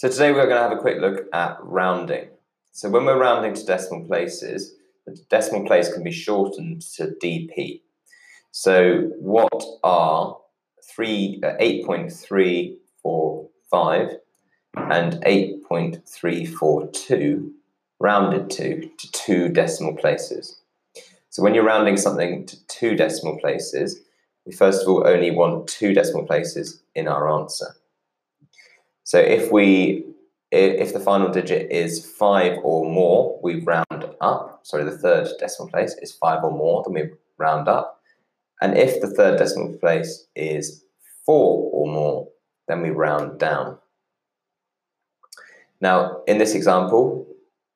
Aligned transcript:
So 0.00 0.08
today 0.08 0.32
we're 0.32 0.46
going 0.46 0.56
to 0.56 0.62
have 0.62 0.72
a 0.72 0.80
quick 0.80 0.98
look 0.98 1.26
at 1.34 1.58
rounding. 1.60 2.30
So 2.72 2.88
when 2.88 3.04
we're 3.04 3.20
rounding 3.20 3.52
to 3.52 3.66
decimal 3.66 4.06
places, 4.06 4.74
the 5.04 5.14
decimal 5.28 5.66
place 5.66 5.92
can 5.92 6.02
be 6.02 6.10
shortened 6.10 6.80
to 6.94 7.14
dp. 7.22 7.82
So 8.50 9.10
what 9.18 9.62
are 9.84 10.38
three, 10.82 11.38
uh, 11.44 11.52
8.345 11.60 14.14
and 14.74 15.22
8.342 15.22 17.50
rounded 17.98 18.48
to, 18.48 18.80
to 18.80 19.12
two 19.12 19.50
decimal 19.50 19.96
places? 19.96 20.62
So 21.28 21.42
when 21.42 21.54
you're 21.54 21.62
rounding 21.62 21.98
something 21.98 22.46
to 22.46 22.66
two 22.68 22.96
decimal 22.96 23.38
places, 23.38 24.00
we 24.46 24.52
first 24.52 24.80
of 24.80 24.88
all 24.88 25.06
only 25.06 25.30
want 25.30 25.68
two 25.68 25.92
decimal 25.92 26.24
places 26.24 26.80
in 26.94 27.06
our 27.06 27.30
answer. 27.30 27.76
So 29.10 29.18
if 29.18 29.50
we 29.50 30.06
if 30.52 30.92
the 30.92 31.00
final 31.00 31.30
digit 31.30 31.68
is 31.68 32.06
five 32.06 32.58
or 32.62 32.88
more, 32.88 33.40
we 33.42 33.60
round 33.62 34.06
up. 34.20 34.60
Sorry, 34.62 34.84
the 34.84 34.96
third 34.96 35.26
decimal 35.40 35.68
place 35.68 35.96
is 36.00 36.12
five 36.12 36.44
or 36.44 36.52
more, 36.52 36.84
then 36.84 36.94
we 36.94 37.10
round 37.36 37.66
up. 37.66 38.00
And 38.62 38.78
if 38.78 39.00
the 39.00 39.10
third 39.10 39.36
decimal 39.36 39.72
place 39.78 40.28
is 40.36 40.84
four 41.26 41.72
or 41.72 41.92
more, 41.92 42.28
then 42.68 42.82
we 42.82 42.90
round 42.90 43.40
down. 43.40 43.78
Now, 45.80 46.22
in 46.28 46.38
this 46.38 46.54
example, 46.54 47.26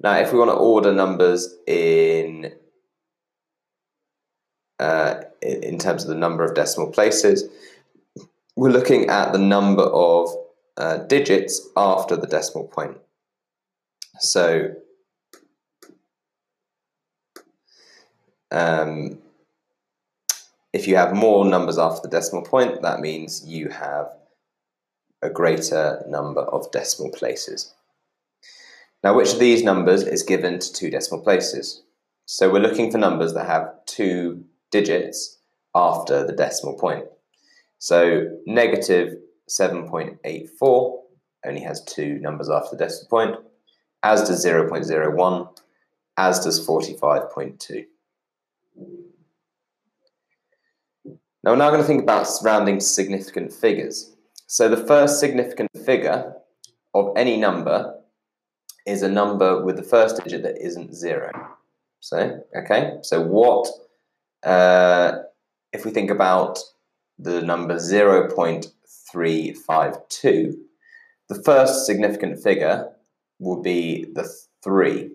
Now, 0.00 0.16
if 0.16 0.32
we 0.32 0.38
want 0.38 0.50
to 0.50 0.56
order 0.56 0.94
numbers 0.94 1.54
in 1.66 2.52
uh, 4.78 5.14
in 5.42 5.78
terms 5.78 6.04
of 6.04 6.08
the 6.08 6.14
number 6.14 6.42
of 6.42 6.54
decimal 6.54 6.90
places, 6.90 7.44
we're 8.56 8.70
looking 8.70 9.08
at 9.10 9.32
the 9.32 9.38
number 9.38 9.82
of 9.82 10.34
uh, 10.78 10.98
digits 10.98 11.68
after 11.76 12.16
the 12.16 12.26
decimal 12.26 12.66
point. 12.66 12.96
So 14.20 14.74
um, 18.50 19.18
if 20.74 20.88
you 20.88 20.96
have 20.96 21.14
more 21.14 21.44
numbers 21.44 21.78
after 21.78 22.02
the 22.02 22.08
decimal 22.08 22.42
point, 22.42 22.82
that 22.82 22.98
means 22.98 23.46
you 23.46 23.68
have 23.68 24.12
a 25.22 25.30
greater 25.30 26.04
number 26.08 26.40
of 26.40 26.70
decimal 26.72 27.12
places. 27.12 27.72
Now, 29.04 29.14
which 29.14 29.34
of 29.34 29.38
these 29.38 29.62
numbers 29.62 30.02
is 30.02 30.24
given 30.24 30.58
to 30.58 30.72
two 30.72 30.90
decimal 30.90 31.22
places? 31.22 31.84
So 32.26 32.52
we're 32.52 32.58
looking 32.58 32.90
for 32.90 32.98
numbers 32.98 33.34
that 33.34 33.46
have 33.46 33.72
two 33.86 34.44
digits 34.72 35.38
after 35.76 36.26
the 36.26 36.32
decimal 36.32 36.76
point. 36.76 37.04
So 37.78 38.36
negative 38.44 39.16
7.84 39.48 40.98
only 41.46 41.60
has 41.60 41.84
two 41.84 42.18
numbers 42.18 42.50
after 42.50 42.74
the 42.76 42.84
decimal 42.84 43.10
point, 43.10 43.36
as 44.02 44.26
does 44.26 44.44
0.01, 44.44 45.58
as 46.16 46.44
does 46.44 46.66
45.2. 46.66 47.84
Now 51.44 51.50
we're 51.50 51.58
now 51.58 51.68
going 51.68 51.82
to 51.82 51.86
think 51.86 52.02
about 52.02 52.26
rounding 52.42 52.78
to 52.78 52.84
significant 52.84 53.52
figures. 53.52 54.16
So 54.46 54.66
the 54.66 54.82
first 54.86 55.20
significant 55.20 55.68
figure 55.84 56.32
of 56.94 57.12
any 57.18 57.36
number 57.36 58.00
is 58.86 59.02
a 59.02 59.10
number 59.10 59.62
with 59.62 59.76
the 59.76 59.82
first 59.82 60.24
digit 60.24 60.42
that 60.42 60.56
isn't 60.58 60.94
zero. 60.94 61.30
So, 62.00 62.42
okay, 62.56 62.94
so 63.02 63.20
what, 63.20 63.68
uh, 64.42 65.18
if 65.74 65.84
we 65.84 65.90
think 65.90 66.10
about 66.10 66.60
the 67.18 67.42
number 67.42 67.74
0.352, 67.74 70.54
the 71.28 71.42
first 71.42 71.84
significant 71.84 72.42
figure 72.42 72.88
will 73.38 73.60
be 73.60 74.06
the 74.14 74.26
3. 74.62 75.10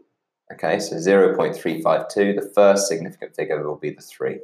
Okay, 0.53 0.79
so 0.79 0.97
0.352, 0.97 2.39
the 2.39 2.51
first 2.53 2.87
significant 2.87 3.35
figure 3.35 3.67
will 3.67 3.77
be 3.77 3.89
the 3.89 4.03
3. 4.03 4.39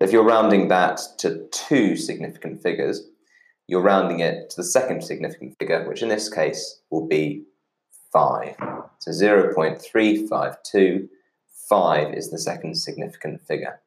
If 0.00 0.12
you're 0.12 0.24
rounding 0.24 0.68
that 0.68 1.00
to 1.18 1.48
two 1.50 1.96
significant 1.96 2.62
figures, 2.62 3.08
you're 3.66 3.82
rounding 3.82 4.20
it 4.20 4.50
to 4.50 4.56
the 4.56 4.64
second 4.64 5.02
significant 5.02 5.56
figure, 5.58 5.86
which 5.88 6.02
in 6.02 6.08
this 6.08 6.32
case 6.32 6.80
will 6.90 7.06
be 7.06 7.42
5. 8.12 8.54
So 9.00 9.10
0.352, 9.10 11.08
5 11.68 12.14
is 12.14 12.30
the 12.30 12.38
second 12.38 12.76
significant 12.76 13.42
figure. 13.42 13.80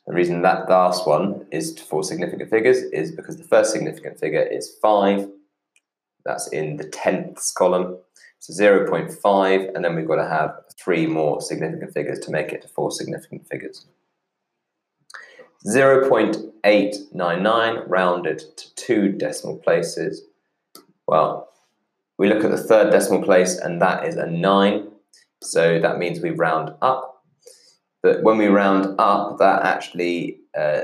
The 0.06 0.12
reason 0.12 0.42
that 0.42 0.68
last 0.68 1.06
one 1.06 1.46
is 1.50 1.72
to 1.74 1.82
four 1.82 2.04
significant 2.04 2.50
figures 2.50 2.82
is 2.82 3.10
because 3.10 3.38
the 3.38 3.44
first 3.44 3.72
significant 3.72 4.20
figure 4.20 4.42
is 4.42 4.76
5, 4.80 5.30
that's 6.24 6.48
in 6.48 6.76
the 6.76 6.84
tenths 6.84 7.52
column. 7.52 7.98
So 8.40 8.52
0.5, 8.52 9.74
and 9.74 9.84
then 9.84 9.96
we've 9.96 10.06
got 10.06 10.16
to 10.16 10.28
have 10.28 10.54
three 10.78 11.06
more 11.06 11.40
significant 11.40 11.94
figures 11.94 12.18
to 12.20 12.30
make 12.30 12.52
it 12.52 12.60
to 12.62 12.68
four 12.68 12.90
significant 12.90 13.48
figures. 13.48 13.86
0.899 15.66 17.84
rounded 17.86 18.42
to 18.56 18.74
two 18.74 19.12
decimal 19.12 19.56
places. 19.56 20.24
Well, 21.06 21.48
we 22.18 22.28
look 22.28 22.44
at 22.44 22.50
the 22.50 22.58
third 22.58 22.90
decimal 22.90 23.22
place, 23.22 23.56
and 23.58 23.80
that 23.80 24.06
is 24.06 24.16
a 24.16 24.26
9. 24.26 24.88
So 25.42 25.80
that 25.80 25.96
means 25.98 26.20
we 26.20 26.28
round 26.30 26.74
up. 26.82 27.22
But 28.02 28.22
when 28.22 28.36
we 28.36 28.48
round 28.48 28.96
up, 28.98 29.38
that 29.38 29.62
actually 29.62 30.40
uh, 30.56 30.82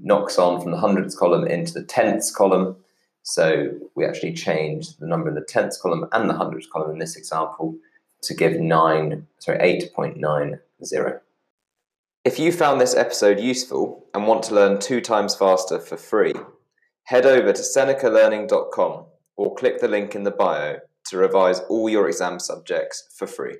knocks 0.00 0.38
on 0.38 0.60
from 0.60 0.70
the 0.70 0.78
hundredths 0.78 1.16
column 1.16 1.46
into 1.46 1.74
the 1.74 1.84
tenths 1.84 2.34
column. 2.34 2.76
So 3.24 3.70
we 3.94 4.04
actually 4.04 4.34
change 4.34 4.96
the 4.98 5.06
number 5.06 5.30
in 5.30 5.34
the 5.34 5.40
tenths 5.40 5.80
column 5.80 6.06
and 6.12 6.28
the 6.28 6.34
hundredths 6.34 6.68
column 6.70 6.90
in 6.90 6.98
this 6.98 7.16
example 7.16 7.74
to 8.22 8.34
give 8.34 8.60
9, 8.60 9.26
sorry, 9.38 9.58
8.90. 9.58 10.60
If 12.24 12.38
you 12.38 12.52
found 12.52 12.80
this 12.80 12.94
episode 12.94 13.40
useful 13.40 14.04
and 14.14 14.26
want 14.26 14.42
to 14.44 14.54
learn 14.54 14.78
two 14.78 15.00
times 15.00 15.34
faster 15.34 15.78
for 15.78 15.96
free, 15.96 16.34
head 17.04 17.24
over 17.24 17.52
to 17.52 17.62
senecalearning.com 17.62 19.06
or 19.36 19.54
click 19.54 19.80
the 19.80 19.88
link 19.88 20.14
in 20.14 20.24
the 20.24 20.30
bio 20.30 20.78
to 21.06 21.16
revise 21.16 21.60
all 21.70 21.88
your 21.88 22.08
exam 22.08 22.38
subjects 22.38 23.08
for 23.16 23.26
free. 23.26 23.56